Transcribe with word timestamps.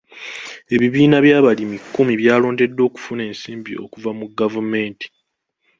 Ebibiina 0.75 1.17
by'abalimi 1.25 1.77
kkumi 1.83 2.13
byalondeddwa 2.21 2.81
okufuna 2.89 3.21
ensimbi 3.29 3.71
okuva 3.85 4.11
mu 4.19 4.25
gavumenti. 4.39 5.07